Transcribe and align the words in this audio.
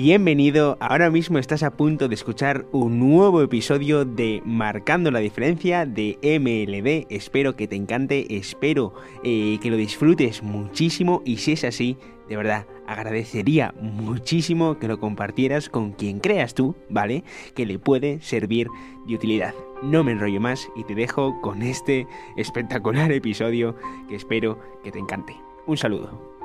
bienvenido. 0.00 0.76
Ahora 0.78 1.10
mismo 1.10 1.38
estás 1.38 1.64
a 1.64 1.72
punto 1.72 2.06
de 2.06 2.14
escuchar 2.14 2.66
un 2.70 3.00
nuevo 3.00 3.42
episodio 3.42 4.04
de 4.04 4.40
Marcando 4.44 5.10
la 5.10 5.18
Diferencia 5.18 5.86
de 5.86 6.16
MLD. 6.22 7.12
Espero 7.12 7.56
que 7.56 7.66
te 7.66 7.74
encante, 7.74 8.36
espero 8.36 8.94
eh, 9.24 9.58
que 9.60 9.70
lo 9.70 9.76
disfrutes 9.76 10.44
muchísimo 10.44 11.20
y 11.24 11.38
si 11.38 11.50
es 11.50 11.64
así, 11.64 11.96
de 12.28 12.36
verdad, 12.36 12.68
agradecería 12.86 13.74
muchísimo 13.80 14.78
que 14.78 14.86
lo 14.86 15.00
compartieras 15.00 15.68
con 15.68 15.90
quien 15.90 16.20
creas 16.20 16.54
tú, 16.54 16.76
¿vale? 16.88 17.24
Que 17.56 17.66
le 17.66 17.80
puede 17.80 18.20
servir 18.20 18.68
de 19.08 19.16
utilidad. 19.16 19.52
No 19.82 20.04
me 20.04 20.12
enrollo 20.12 20.40
más 20.40 20.68
y 20.76 20.84
te 20.84 20.94
dejo 20.94 21.40
con 21.40 21.60
este 21.60 22.06
espectacular 22.36 23.10
episodio 23.10 23.74
que 24.08 24.14
espero 24.14 24.60
que 24.84 24.92
te 24.92 25.00
encante. 25.00 25.34
Un 25.66 25.76
saludo. 25.76 26.37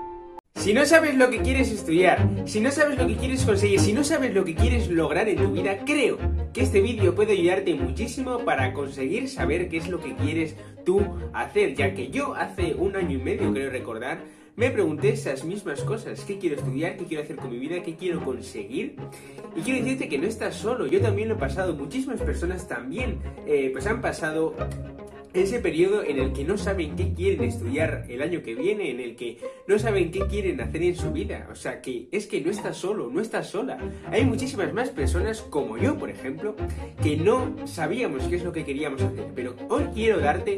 Si 0.64 0.74
no 0.74 0.86
sabes 0.86 1.16
lo 1.16 1.30
que 1.30 1.40
quieres 1.42 1.70
estudiar, 1.74 2.26
si 2.46 2.62
no 2.62 2.72
sabes 2.72 2.98
lo 2.98 3.06
que 3.06 3.18
quieres 3.18 3.44
conseguir, 3.44 3.82
si 3.82 3.92
no 3.92 4.06
sabes 4.06 4.34
lo 4.34 4.46
que 4.46 4.56
quieres 4.56 4.90
lograr 4.90 5.28
en 5.28 5.36
tu 5.36 5.52
vida, 5.52 5.80
creo 5.86 6.18
que 6.54 6.62
este 6.62 6.80
vídeo 6.80 7.14
puede 7.14 7.34
ayudarte 7.34 7.76
muchísimo 7.76 8.40
para 8.46 8.72
conseguir 8.72 9.28
saber 9.28 9.68
qué 9.68 9.76
es 9.76 9.90
lo 9.90 10.00
que 10.00 10.16
quieres 10.16 10.56
tú 10.86 11.02
hacer, 11.34 11.76
ya 11.76 11.94
que 11.94 12.12
yo 12.12 12.34
hace 12.34 12.76
un 12.76 12.96
año 12.96 13.18
y 13.18 13.22
medio, 13.22 13.52
creo 13.52 13.72
recordar, 13.72 14.24
me 14.56 14.72
pregunté 14.72 15.10
esas 15.10 15.44
mismas 15.44 15.82
cosas. 15.82 16.24
¿Qué 16.24 16.38
quiero 16.38 16.56
estudiar? 16.56 16.96
¿Qué 16.96 17.04
quiero 17.06 17.24
hacer 17.24 17.36
con 17.36 17.52
mi 17.52 17.60
vida? 17.60 17.84
¿Qué 17.84 17.98
quiero 17.98 18.24
conseguir? 18.24 18.96
Y 19.58 19.62
quiero 19.64 19.84
decirte 19.84 20.08
que 20.08 20.18
no 20.18 20.28
estás 20.28 20.56
solo. 20.56 20.88
Yo 20.88 21.02
también 21.02 21.28
lo 21.28 21.36
he 21.36 21.40
pasado. 21.40 21.76
Muchísimas 21.76 22.22
personas 22.22 22.70
también 22.70 23.20
eh, 23.48 23.70
pues 23.74 23.86
han 23.86 24.00
pasado 24.00 24.56
ese 25.34 25.60
periodo 25.60 26.04
en 26.04 26.20
el 26.20 26.34
que 26.34 26.44
no 26.44 26.58
saben 26.58 26.96
qué 26.96 27.14
quieren 27.14 27.44
estudiar 27.44 28.06
el 28.08 28.22
año 28.22 28.44
que 28.44 28.56
viene, 28.56 28.92
en 28.92 29.00
el 29.00 29.16
que 29.16 29.40
no 29.68 29.80
saben 29.80 30.12
qué 30.12 30.22
quieren 30.28 30.62
hacer 30.62 30.84
en 30.84 30.96
su 30.96 31.12
vida. 31.12 31.48
O 31.52 31.56
sea, 31.56 31.82
que 31.82 32.08
es 32.12 32.28
que 32.28 32.42
no 32.42 32.52
estás 32.52 32.78
solo, 32.78 33.10
no 33.10 33.20
estás 33.20 33.50
sola. 33.50 33.78
Hay 34.12 34.26
muchísimas 34.26 34.74
más 34.74 34.90
personas 34.90 35.42
como 35.42 35.78
yo, 35.78 35.98
por 35.98 36.10
ejemplo, 36.10 36.56
que 37.02 37.18
no 37.18 37.56
sabíamos 37.66 38.24
qué 38.24 38.36
es 38.36 38.44
lo 38.44 38.52
que 38.52 38.64
queríamos 38.64 39.02
hacer. 39.02 39.28
Pero 39.36 39.56
hoy 39.70 39.86
quiero 39.94 40.20
darte 40.20 40.58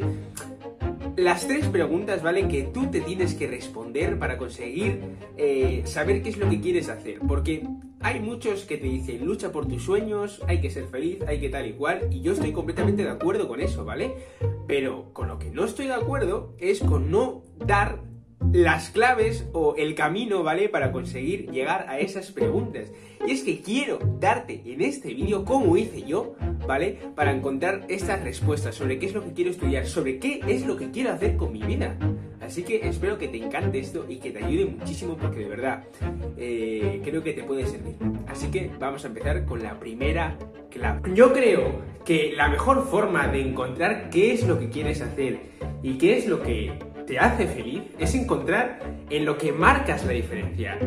las 1.16 1.46
tres 1.46 1.66
preguntas, 1.68 2.22
¿vale? 2.22 2.46
Que 2.46 2.64
tú 2.64 2.90
te 2.90 3.00
tienes 3.00 3.34
que 3.34 3.46
responder 3.46 4.18
para 4.18 4.36
conseguir 4.36 5.00
eh, 5.36 5.82
saber 5.86 6.22
qué 6.22 6.28
es 6.28 6.36
lo 6.36 6.50
que 6.50 6.60
quieres 6.60 6.90
hacer. 6.90 7.20
Porque 7.26 7.66
hay 8.00 8.20
muchos 8.20 8.64
que 8.64 8.76
te 8.76 8.86
dicen, 8.86 9.24
lucha 9.24 9.52
por 9.52 9.66
tus 9.66 9.82
sueños, 9.82 10.42
hay 10.46 10.60
que 10.60 10.70
ser 10.70 10.84
feliz, 10.86 11.18
hay 11.26 11.40
que 11.40 11.48
tal 11.48 11.66
y 11.66 11.72
cual, 11.72 12.08
y 12.10 12.20
yo 12.20 12.32
estoy 12.32 12.52
completamente 12.52 13.02
de 13.02 13.10
acuerdo 13.10 13.48
con 13.48 13.60
eso, 13.60 13.84
¿vale? 13.84 14.12
Pero 14.66 15.12
con 15.12 15.28
lo 15.28 15.38
que 15.38 15.50
no 15.50 15.64
estoy 15.64 15.86
de 15.86 15.94
acuerdo 15.94 16.54
es 16.58 16.80
con 16.80 17.10
no 17.10 17.42
dar 17.58 18.00
las 18.52 18.90
claves 18.90 19.48
o 19.52 19.74
el 19.76 19.94
camino, 19.94 20.42
¿vale? 20.42 20.68
Para 20.68 20.92
conseguir 20.92 21.50
llegar 21.50 21.86
a 21.88 21.98
esas 21.98 22.30
preguntas. 22.30 22.92
Y 23.26 23.32
es 23.32 23.42
que 23.42 23.60
quiero 23.60 23.98
darte 24.20 24.62
en 24.66 24.82
este 24.82 25.14
vídeo, 25.14 25.44
como 25.44 25.76
hice 25.76 26.02
yo, 26.02 26.36
¿vale? 26.66 26.98
Para 27.14 27.32
encontrar 27.32 27.84
estas 27.88 28.22
respuestas 28.22 28.74
sobre 28.74 28.98
qué 28.98 29.06
es 29.06 29.14
lo 29.14 29.24
que 29.24 29.32
quiero 29.32 29.50
estudiar, 29.50 29.86
sobre 29.86 30.18
qué 30.18 30.40
es 30.46 30.66
lo 30.66 30.76
que 30.76 30.90
quiero 30.90 31.12
hacer 31.12 31.36
con 31.36 31.52
mi 31.52 31.62
vida. 31.62 31.96
Así 32.46 32.62
que 32.62 32.88
espero 32.88 33.18
que 33.18 33.26
te 33.26 33.38
encante 33.38 33.80
esto 33.80 34.06
y 34.08 34.18
que 34.18 34.30
te 34.30 34.44
ayude 34.44 34.66
muchísimo 34.66 35.16
porque 35.16 35.40
de 35.40 35.48
verdad 35.48 35.82
eh, 36.36 37.00
creo 37.04 37.20
que 37.20 37.32
te 37.32 37.42
puede 37.42 37.66
servir. 37.66 37.96
Así 38.28 38.52
que 38.52 38.70
vamos 38.78 39.04
a 39.04 39.08
empezar 39.08 39.44
con 39.44 39.64
la 39.64 39.80
primera 39.80 40.38
clave. 40.70 41.12
Yo 41.12 41.32
creo 41.32 41.82
que 42.04 42.32
la 42.36 42.48
mejor 42.48 42.86
forma 42.86 43.26
de 43.26 43.40
encontrar 43.40 44.10
qué 44.10 44.32
es 44.32 44.46
lo 44.46 44.60
que 44.60 44.70
quieres 44.70 45.02
hacer 45.02 45.40
y 45.82 45.98
qué 45.98 46.18
es 46.18 46.28
lo 46.28 46.40
que 46.40 46.72
te 47.04 47.18
hace 47.18 47.48
feliz 47.48 47.82
es 47.98 48.14
encontrar 48.14 48.78
en 49.10 49.24
lo 49.24 49.36
que 49.36 49.50
marcas 49.50 50.04
la 50.04 50.12
diferencia, 50.12 50.78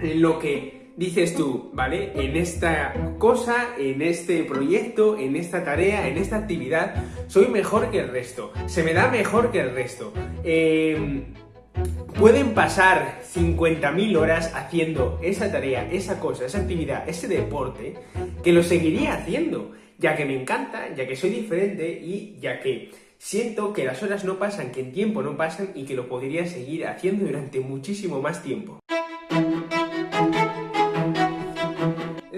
en 0.00 0.20
lo 0.20 0.38
que 0.38 0.79
dices 0.96 1.34
tú, 1.34 1.70
¿vale? 1.72 2.12
En 2.14 2.36
esta 2.36 2.94
cosa, 3.18 3.74
en 3.78 4.02
este 4.02 4.44
proyecto, 4.44 5.18
en 5.18 5.36
esta 5.36 5.64
tarea, 5.64 6.08
en 6.08 6.18
esta 6.18 6.36
actividad, 6.36 6.94
soy 7.26 7.48
mejor 7.48 7.90
que 7.90 8.00
el 8.00 8.08
resto, 8.08 8.52
se 8.66 8.82
me 8.82 8.92
da 8.92 9.08
mejor 9.08 9.50
que 9.50 9.60
el 9.60 9.74
resto. 9.74 10.12
Em, 10.44 11.34
pueden 12.18 12.54
pasar 12.54 13.20
50.000 13.22 14.16
horas 14.16 14.52
haciendo 14.54 15.18
esa 15.22 15.50
tarea, 15.50 15.88
esa 15.90 16.20
cosa, 16.20 16.46
esa 16.46 16.58
actividad, 16.58 17.08
ese 17.08 17.28
deporte, 17.28 17.94
que 18.42 18.52
lo 18.52 18.62
seguiría 18.62 19.14
haciendo, 19.14 19.72
ya 19.98 20.16
que 20.16 20.24
me 20.24 20.40
encanta, 20.40 20.94
ya 20.94 21.06
que 21.06 21.16
soy 21.16 21.30
diferente 21.30 21.90
y 21.90 22.36
ya 22.40 22.60
que 22.60 22.90
siento 23.18 23.72
que 23.72 23.84
las 23.84 24.02
horas 24.02 24.24
no 24.24 24.38
pasan, 24.38 24.72
que 24.72 24.80
el 24.80 24.92
tiempo 24.92 25.22
no 25.22 25.36
pasan 25.36 25.70
y 25.74 25.84
que 25.84 25.94
lo 25.94 26.08
podría 26.08 26.46
seguir 26.46 26.86
haciendo 26.86 27.26
durante 27.26 27.60
muchísimo 27.60 28.20
más 28.20 28.42
tiempo. 28.42 28.80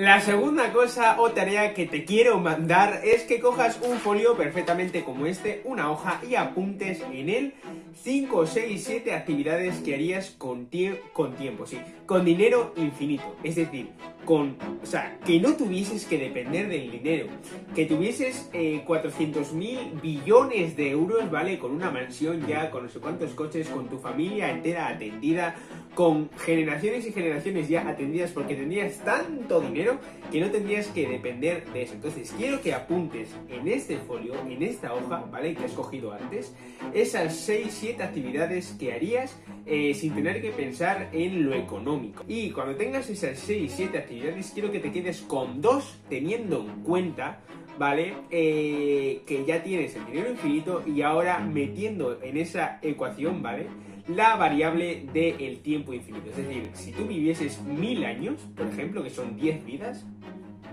La 0.03 0.21
segunda 0.21 0.73
cosa 0.73 1.21
o 1.21 1.31
tarea 1.31 1.75
que 1.75 1.87
te 1.87 2.05
quiero 2.05 2.41
mandar 2.41 3.03
es 3.05 3.23
que 3.23 3.39
cojas 3.39 3.79
un 3.83 3.99
folio 3.99 4.37
perfectamente 4.37 5.05
como 5.05 5.27
este, 5.27 5.63
una 5.65 5.93
hoja 5.93 6.21
y 6.29 6.35
apuntes 6.35 7.01
en 7.13 7.29
él 7.29 7.55
5, 7.95 8.47
6, 8.47 8.85
7 8.85 9.15
actividades 9.15 9.77
que 9.79 9.95
harías 9.95 10.31
con, 10.31 10.69
con 11.13 11.35
tiempo, 11.37 11.67
sí, 11.67 11.79
con 12.07 12.25
dinero 12.25 12.73
infinito. 12.77 13.37
Es 13.43 13.57
decir, 13.57 13.91
con, 14.25 14.57
o 14.83 14.87
sea, 14.87 15.19
que 15.25 15.41
no 15.41 15.57
tuvieses 15.57 16.05
que 16.05 16.19
depender 16.19 16.69
del 16.69 16.91
dinero, 16.91 17.27
que 17.75 17.87
tuvieses 17.87 18.49
eh, 18.53 18.83
400 18.87 19.53
mil 19.53 19.79
billones 20.01 20.77
de 20.77 20.91
euros, 20.91 21.31
¿vale? 21.31 21.59
Con 21.59 21.73
una 21.73 21.91
mansión 21.91 22.47
ya, 22.47 22.71
con 22.71 22.85
no 22.85 22.89
sé 22.89 23.01
cuántos 23.01 23.33
coches, 23.33 23.69
con 23.69 23.89
tu 23.89 23.99
familia 23.99 24.51
entera 24.51 24.89
atendida, 24.89 25.57
con 25.95 26.31
generaciones 26.39 27.07
y 27.07 27.13
generaciones 27.13 27.69
ya 27.69 27.87
atendidas 27.89 28.31
porque 28.31 28.55
tendrías 28.55 28.99
tanto 28.99 29.61
dinero 29.61 29.99
que 30.31 30.41
no 30.41 30.51
tendrías 30.51 30.87
que 30.89 31.07
depender 31.07 31.65
de 31.73 31.83
eso. 31.83 31.95
Entonces, 31.95 32.33
quiero 32.37 32.61
que 32.63 32.73
apuntes 32.73 33.29
en 33.49 33.69
este 33.69 33.99
folio, 33.99 34.35
en 34.49 34.63
esta 34.63 34.95
hoja, 34.95 35.25
¿vale? 35.31 35.55
Que 35.55 35.65
has 35.65 35.73
cogido 35.73 36.13
antes, 36.13 36.55
esas 36.95 37.37
6, 37.37 37.73
7 37.83 38.01
actividades 38.01 38.77
que 38.79 38.93
harías 38.93 39.37
eh, 39.67 39.93
sin 39.95 40.15
tener 40.15 40.41
que 40.41 40.53
pensar 40.53 41.09
en 41.13 41.47
lo 41.47 41.53
económico. 41.57 42.23
Y 42.29 42.51
cuando 42.51 42.77
tengas 42.77 43.11
esas 43.11 43.37
6, 43.41 43.73
7 43.75 43.99
actividades, 43.99 44.53
quiero 44.55 44.71
que 44.71 44.79
te 44.79 44.93
quedes 44.93 45.23
con 45.23 45.61
dos 45.61 45.99
teniendo 46.09 46.61
en 46.61 46.85
cuenta 46.85 47.41
¿vale? 47.81 48.15
Eh, 48.31 49.23
que 49.27 49.45
ya 49.45 49.65
tienes 49.65 49.97
el 49.97 50.07
dinero 50.07 50.31
infinito 50.31 50.85
y 50.87 51.03
ahora 51.03 51.41
metiendo 51.41 52.23
en 52.23 52.37
esa 52.37 52.79
ecuación, 52.83 53.43
¿vale? 53.43 53.67
la 54.07 54.37
variable 54.37 55.07
del 55.13 55.59
tiempo 55.61 55.93
infinito. 55.93 56.31
Es 56.31 56.37
decir, 56.37 56.71
si 56.75 56.93
tú 56.93 57.07
vivieses 57.07 57.61
mil 57.63 58.05
años, 58.05 58.41
por 58.57 58.69
ejemplo, 58.69 59.03
que 59.03 59.11
son 59.11 59.37
10 59.37 59.65
vidas, 59.65 60.07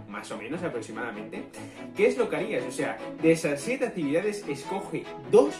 más 0.10 0.32
o 0.32 0.38
menos 0.38 0.62
aproximadamente, 0.64 1.44
¿qué 1.96 2.08
es 2.08 2.18
lo 2.18 2.30
que 2.30 2.36
harías? 2.36 2.66
O 2.66 2.72
sea, 2.72 2.98
de 3.22 3.32
esas 3.32 3.62
siete 3.62 3.86
actividades, 3.86 4.44
escoge 4.48 5.04
dos, 5.32 5.56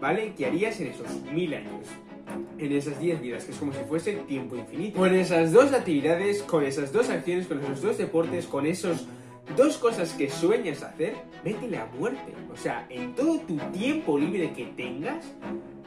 ¿vale? 0.00 0.34
Que 0.34 0.46
harías 0.46 0.80
en 0.80 0.88
esos 0.88 1.08
mil 1.32 1.54
años. 1.54 1.88
En 2.58 2.72
esas 2.72 2.98
10 2.98 3.20
vidas, 3.20 3.44
que 3.44 3.52
es 3.52 3.58
como 3.58 3.72
si 3.72 3.80
fuese 3.84 4.14
tiempo 4.26 4.56
infinito. 4.56 4.98
Con 4.98 5.14
esas 5.14 5.52
dos 5.52 5.72
actividades, 5.72 6.42
con 6.42 6.64
esas 6.64 6.90
dos 6.90 7.10
acciones, 7.10 7.46
con 7.46 7.62
esos 7.62 7.82
dos 7.82 7.98
deportes, 7.98 8.46
con 8.46 8.66
esos 8.66 9.06
dos 9.56 9.76
cosas 9.76 10.12
que 10.14 10.30
sueñas 10.30 10.82
hacer, 10.82 11.14
métele 11.44 11.76
a 11.76 11.86
muerte. 11.86 12.32
O 12.52 12.56
sea, 12.56 12.86
en 12.88 13.14
todo 13.14 13.38
tu 13.40 13.56
tiempo 13.72 14.18
libre 14.18 14.52
que 14.52 14.64
tengas, 14.64 15.24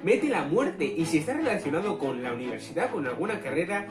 mete 0.03 0.29
la 0.29 0.43
muerte. 0.43 0.85
Y 0.85 1.05
si 1.05 1.17
está 1.17 1.33
relacionado 1.33 1.97
con 1.97 2.21
la 2.21 2.33
universidad, 2.33 2.91
con 2.91 3.07
alguna 3.07 3.41
carrera, 3.41 3.87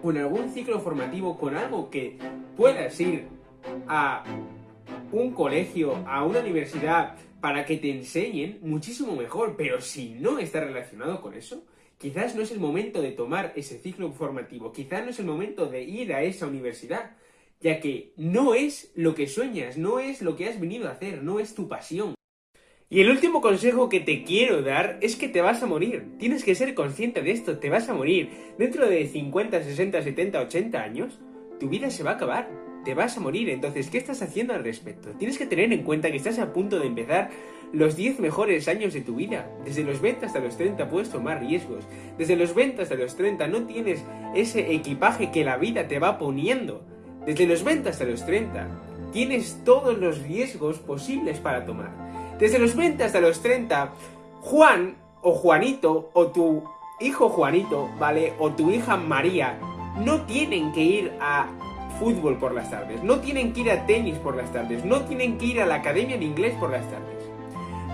con 0.00 0.16
algún 0.16 0.50
ciclo 0.50 0.80
formativo, 0.80 1.36
con 1.36 1.56
algo 1.56 1.90
que 1.90 2.16
puedas 2.56 2.98
ir 3.00 3.26
a 3.86 4.24
un 5.12 5.32
colegio, 5.32 5.96
a 6.06 6.24
una 6.24 6.40
universidad, 6.40 7.16
para 7.40 7.64
que 7.66 7.76
te 7.76 7.90
enseñen, 7.90 8.58
muchísimo 8.62 9.16
mejor. 9.16 9.56
Pero 9.56 9.80
si 9.80 10.10
no 10.10 10.38
está 10.38 10.60
relacionado 10.60 11.20
con 11.20 11.34
eso, 11.34 11.64
quizás 11.98 12.34
no 12.34 12.42
es 12.42 12.50
el 12.52 12.60
momento 12.60 13.02
de 13.02 13.12
tomar 13.12 13.52
ese 13.56 13.78
ciclo 13.78 14.10
formativo, 14.12 14.72
quizás 14.72 15.04
no 15.04 15.10
es 15.10 15.18
el 15.18 15.26
momento 15.26 15.66
de 15.66 15.82
ir 15.82 16.14
a 16.14 16.22
esa 16.22 16.46
universidad, 16.46 17.16
ya 17.60 17.80
que 17.80 18.12
no 18.16 18.54
es 18.54 18.92
lo 18.94 19.14
que 19.14 19.26
sueñas, 19.26 19.76
no 19.76 19.98
es 19.98 20.22
lo 20.22 20.36
que 20.36 20.48
has 20.48 20.58
venido 20.58 20.88
a 20.88 20.92
hacer, 20.92 21.22
no 21.22 21.38
es 21.38 21.54
tu 21.54 21.68
pasión. 21.68 22.14
Y 22.90 23.00
el 23.00 23.08
último 23.08 23.40
consejo 23.40 23.88
que 23.88 24.00
te 24.00 24.22
quiero 24.22 24.60
dar 24.60 24.98
es 25.00 25.16
que 25.16 25.28
te 25.28 25.40
vas 25.40 25.62
a 25.62 25.66
morir. 25.66 26.18
Tienes 26.18 26.44
que 26.44 26.54
ser 26.54 26.74
consciente 26.74 27.22
de 27.22 27.30
esto, 27.30 27.58
te 27.58 27.70
vas 27.70 27.88
a 27.88 27.94
morir. 27.94 28.28
Dentro 28.58 28.86
de 28.86 29.06
50, 29.08 29.62
60, 29.62 30.02
70, 30.02 30.40
80 30.40 30.82
años, 30.82 31.18
tu 31.58 31.70
vida 31.70 31.88
se 31.88 32.02
va 32.02 32.10
a 32.10 32.14
acabar. 32.14 32.50
Te 32.84 32.94
vas 32.94 33.16
a 33.16 33.20
morir. 33.20 33.50
Entonces, 33.50 33.90
¿qué 33.90 33.98
estás 33.98 34.22
haciendo 34.22 34.54
al 34.54 34.64
respecto? 34.64 35.10
Tienes 35.18 35.38
que 35.38 35.46
tener 35.46 35.72
en 35.72 35.82
cuenta 35.82 36.10
que 36.10 36.16
estás 36.16 36.38
a 36.38 36.52
punto 36.52 36.80
de 36.80 36.86
empezar 36.86 37.30
los 37.72 37.96
10 37.96 38.20
mejores 38.20 38.68
años 38.68 38.92
de 38.92 39.00
tu 39.00 39.16
vida. 39.16 39.50
Desde 39.64 39.84
los 39.84 40.00
20 40.00 40.26
hasta 40.26 40.40
los 40.40 40.56
30 40.56 40.88
puedes 40.88 41.10
tomar 41.10 41.40
riesgos. 41.40 41.84
Desde 42.18 42.36
los 42.36 42.54
20 42.54 42.82
hasta 42.82 42.94
los 42.94 43.16
30 43.16 43.46
no 43.48 43.64
tienes 43.64 44.04
ese 44.34 44.72
equipaje 44.72 45.30
que 45.30 45.44
la 45.44 45.56
vida 45.56 45.88
te 45.88 45.98
va 45.98 46.18
poniendo. 46.18 46.84
Desde 47.24 47.46
los 47.46 47.62
20 47.64 47.88
hasta 47.88 48.04
los 48.04 48.26
30 48.26 48.68
tienes 49.12 49.60
todos 49.64 49.96
los 49.98 50.22
riesgos 50.22 50.78
posibles 50.78 51.38
para 51.38 51.64
tomar. 51.64 51.90
Desde 52.38 52.58
los 52.58 52.74
20 52.74 53.04
hasta 53.04 53.20
los 53.20 53.40
30, 53.40 53.92
Juan 54.40 54.96
o 55.22 55.32
Juanito 55.32 56.10
o 56.14 56.26
tu 56.28 56.64
hijo 57.00 57.28
Juanito, 57.28 57.90
¿vale? 57.98 58.32
O 58.38 58.50
tu 58.52 58.70
hija 58.70 58.96
María 58.96 59.58
no 60.04 60.22
tienen 60.22 60.72
que 60.72 60.80
ir 60.80 61.12
a 61.20 61.48
fútbol 62.02 62.36
por 62.36 62.52
las 62.52 62.68
tardes, 62.68 63.00
no 63.04 63.20
tienen 63.20 63.52
que 63.52 63.60
ir 63.60 63.70
a 63.70 63.86
tenis 63.86 64.18
por 64.18 64.36
las 64.36 64.52
tardes, 64.52 64.84
no 64.84 65.02
tienen 65.02 65.38
que 65.38 65.46
ir 65.46 65.60
a 65.60 65.66
la 65.66 65.76
academia 65.76 66.18
de 66.18 66.24
inglés 66.24 66.52
por 66.58 66.70
las 66.70 66.82
tardes. 66.90 67.30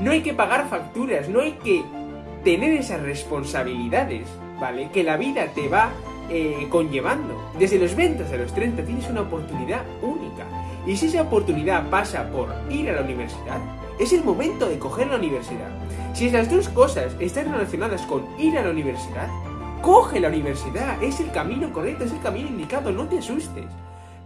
No 0.00 0.12
hay 0.12 0.22
que 0.22 0.32
pagar 0.32 0.66
facturas, 0.70 1.28
no 1.28 1.40
hay 1.40 1.52
que 1.62 1.84
tener 2.42 2.72
esas 2.72 3.02
responsabilidades, 3.02 4.26
¿vale? 4.58 4.88
Que 4.90 5.04
la 5.04 5.18
vida 5.18 5.48
te 5.54 5.68
va 5.68 5.90
eh, 6.30 6.68
conllevando. 6.70 7.52
Desde 7.58 7.78
los 7.78 7.94
20 7.94 8.24
a 8.24 8.36
los 8.38 8.54
30 8.54 8.82
tienes 8.82 9.10
una 9.10 9.20
oportunidad 9.20 9.82
única. 10.00 10.46
Y 10.86 10.96
si 10.96 11.06
esa 11.06 11.20
oportunidad 11.20 11.90
pasa 11.90 12.30
por 12.30 12.48
ir 12.70 12.88
a 12.88 12.94
la 12.94 13.02
universidad, 13.02 13.60
es 13.98 14.14
el 14.14 14.24
momento 14.24 14.70
de 14.70 14.78
coger 14.78 15.08
la 15.08 15.16
universidad. 15.16 15.68
Si 16.14 16.28
esas 16.28 16.50
dos 16.50 16.70
cosas 16.70 17.14
están 17.20 17.52
relacionadas 17.52 18.00
con 18.06 18.24
ir 18.38 18.56
a 18.56 18.62
la 18.62 18.70
universidad, 18.70 19.28
coge 19.82 20.18
la 20.18 20.28
universidad. 20.28 21.02
Es 21.02 21.20
el 21.20 21.30
camino 21.30 21.70
correcto, 21.74 22.04
es 22.04 22.12
el 22.12 22.20
camino 22.20 22.48
indicado, 22.48 22.90
no 22.90 23.06
te 23.06 23.18
asustes. 23.18 23.66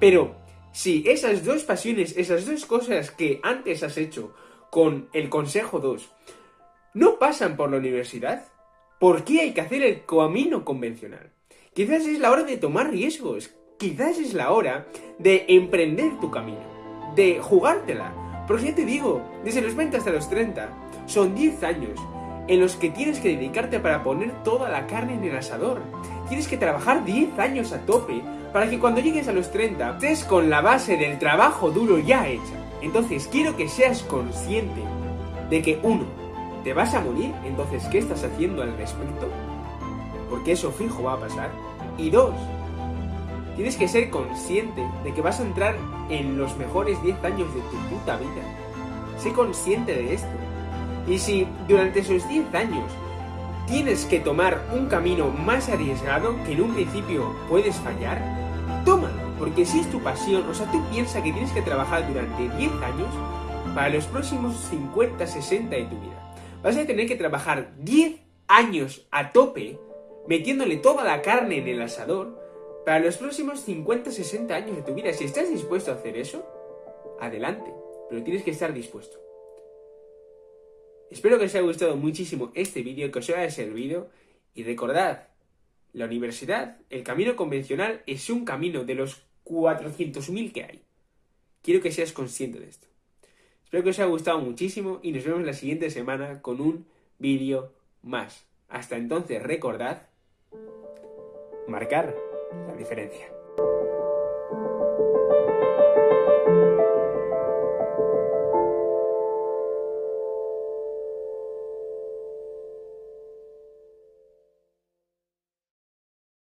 Pero 0.03 0.35
si 0.73 1.05
esas 1.07 1.45
dos 1.45 1.63
pasiones, 1.63 2.17
esas 2.17 2.45
dos 2.45 2.67
cosas 2.67 3.13
que 3.13 3.39
antes 3.45 3.85
has 3.85 3.97
hecho 3.97 4.35
con 4.69 5.09
el 5.13 5.29
consejo 5.29 5.79
2, 5.79 6.11
no 6.95 7.21
pasan 7.21 7.57
por 7.57 7.71
la 7.71 7.77
universidad, 7.77 8.49
¿por 8.99 9.23
qué 9.23 9.43
hay 9.43 9.53
que 9.53 9.61
hacer 9.61 9.85
el 9.85 10.05
camino 10.05 10.65
convencional? 10.65 11.31
Quizás 11.73 12.05
es 12.05 12.19
la 12.19 12.33
hora 12.33 12.43
de 12.43 12.57
tomar 12.57 12.91
riesgos, 12.91 13.55
quizás 13.79 14.19
es 14.19 14.35
la 14.35 14.51
hora 14.51 14.89
de 15.21 15.45
emprender 15.47 16.19
tu 16.19 16.33
camino, 16.33 17.15
de 17.15 17.39
jugártela. 17.39 18.45
Porque 18.49 18.71
ya 18.71 18.75
te 18.75 18.85
digo, 18.85 19.23
desde 19.45 19.63
los 19.63 19.77
20 19.77 19.99
hasta 19.99 20.11
los 20.11 20.29
30, 20.29 20.69
son 21.07 21.37
10 21.37 21.63
años 21.63 22.01
en 22.49 22.59
los 22.59 22.75
que 22.75 22.91
tienes 22.91 23.21
que 23.21 23.37
dedicarte 23.37 23.79
para 23.79 24.03
poner 24.03 24.43
toda 24.43 24.69
la 24.69 24.89
carne 24.89 25.15
en 25.15 25.23
el 25.23 25.37
asador. 25.37 25.81
Tienes 26.27 26.49
que 26.49 26.57
trabajar 26.57 27.05
10 27.05 27.39
años 27.39 27.73
a 27.73 27.87
tope 27.87 28.21
para 28.53 28.69
que 28.69 28.79
cuando 28.79 29.01
llegues 29.01 29.29
a 29.29 29.33
los 29.33 29.51
30 29.51 29.93
estés 29.93 30.25
con 30.25 30.51
la 30.51 30.61
base 30.61 30.97
del 30.97 31.19
trabajo 31.19 31.71
duro 31.71 31.99
ya 31.99 32.29
hecha. 32.29 32.55
Entonces 32.83 33.29
quiero 33.31 33.57
que 33.57 33.69
seas 33.69 34.03
consciente 34.03 34.83
de 35.49 35.63
que 35.63 35.79
uno, 35.83 36.05
te 36.65 36.75
vas 36.75 36.95
a 36.95 37.01
morir, 37.01 37.33
entonces 37.45 37.85
¿qué 37.87 37.99
estás 37.99 38.25
haciendo 38.25 38.63
al 38.63 38.77
respecto? 38.77 39.29
Porque 40.31 40.53
eso 40.53 40.71
fijo 40.71 41.03
va 41.03 41.15
a 41.15 41.21
pasar. 41.21 41.51
Y 41.99 42.11
dos, 42.11 42.35
tienes 43.57 43.77
que 43.77 43.89
ser 43.89 44.11
consciente 44.11 44.83
de 45.05 45.15
que 45.15 45.23
vas 45.23 45.41
a 45.41 45.45
entrar 45.45 45.77
en 46.09 46.39
los 46.39 46.57
mejores 46.57 47.01
10 47.03 47.25
años 47.25 47.55
de 47.55 47.61
tu 47.63 47.77
puta 47.89 48.17
vida. 48.17 48.43
Sé 49.19 49.33
consciente 49.33 49.95
de 49.95 50.15
esto. 50.15 50.29
Y 51.07 51.19
si 51.19 51.47
durante 51.69 52.01
esos 52.01 52.29
10 52.29 52.55
años 52.55 52.85
tienes 53.67 54.05
que 54.05 54.21
tomar 54.21 54.61
un 54.75 54.87
camino 54.87 55.29
más 55.31 55.69
arriesgado 55.69 56.35
que 56.45 56.53
en 56.53 56.63
un 56.63 56.75
principio 56.75 57.35
puedes 57.49 57.77
fallar, 57.77 58.42
tómalo. 58.85 59.15
Porque 59.39 59.65
si 59.65 59.81
es 59.81 59.91
tu 59.91 60.01
pasión, 60.01 60.49
o 60.49 60.55
sea, 60.55 60.71
tú 60.71 60.83
piensas 60.91 61.23
que 61.23 61.33
tienes 61.33 61.53
que 61.53 61.63
trabajar 61.63 62.07
durante 62.07 62.49
10 62.57 62.73
años 62.83 63.09
para 63.75 63.89
los 63.89 64.07
próximos 64.07 64.57
50, 64.71 65.27
60 65.27 65.75
de 65.75 65.85
tu 65.85 65.99
vida. 65.99 66.35
Vas 66.63 66.77
a 66.77 66.87
tener 66.87 67.07
que 67.07 67.17
trabajar 67.17 67.73
10 67.79 68.21
años 68.47 69.07
a 69.11 69.33
tope, 69.33 69.79
metiéndole 70.29 70.77
toda 70.77 71.05
la 71.05 71.23
carne 71.23 71.59
en 71.59 71.69
el 71.69 71.83
asador, 71.83 72.41
para 72.85 73.01
los 73.01 73.17
próximos 73.17 73.61
50, 73.61 74.11
60 74.11 74.55
años 74.55 74.77
de 74.77 74.83
tu 74.83 74.95
vida. 74.95 75.13
Si 75.13 75.25
estás 75.25 75.51
dispuesto 75.51 75.91
a 75.91 75.95
hacer 75.95 76.17
eso, 76.17 76.47
adelante, 77.21 77.73
pero 78.09 78.23
tienes 78.23 78.43
que 78.43 78.51
estar 78.51 78.73
dispuesto. 78.73 79.19
Espero 81.11 81.39
que 81.39 81.45
os 81.45 81.55
haya 81.55 81.65
gustado 81.65 81.97
muchísimo 81.97 82.51
este 82.55 82.83
vídeo, 82.83 83.11
que 83.11 83.19
os 83.19 83.29
haya 83.31 83.51
servido 83.51 84.09
y 84.55 84.65
recordad, 84.65 85.29
la 85.93 86.07
universidad, 86.07 86.79
el 86.91 87.03
camino 87.03 87.37
convencional 87.37 88.03
es 88.07 88.31
un 88.31 88.45
camino 88.45 88.85
de 88.85 88.95
los 88.95 89.25
400.000 89.45 90.53
que 90.53 90.65
hay. 90.65 90.83
Quiero 91.63 91.81
que 91.81 91.93
seas 91.93 92.13
consciente 92.13 92.59
de 92.59 92.69
esto. 92.69 92.89
Espero 93.65 93.85
que 93.85 93.91
os 93.91 93.99
haya 93.99 94.09
gustado 94.09 94.39
muchísimo 94.39 95.01
y 95.03 95.13
nos 95.13 95.25
vemos 95.25 95.45
la 95.45 95.53
siguiente 95.53 95.91
semana 95.91 96.43
con 96.43 96.61
un 96.61 96.87
vídeo 97.19 97.73
más. 98.03 98.47
Hasta 98.69 98.97
entonces 98.97 99.43
recordad 99.43 100.09
marcar 101.69 102.15
la 102.67 102.77
diferencia. 102.77 103.29